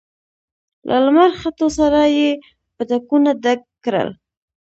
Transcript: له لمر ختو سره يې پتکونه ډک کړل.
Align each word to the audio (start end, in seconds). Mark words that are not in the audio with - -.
له 0.87 0.95
لمر 1.05 1.29
ختو 1.41 1.67
سره 1.77 2.01
يې 2.17 2.29
پتکونه 2.75 3.31
ډک 3.43 3.61
کړل. 3.83 4.09